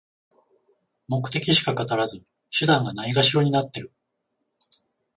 [1.07, 3.91] 目的しか語らず、手段がないがしろになってる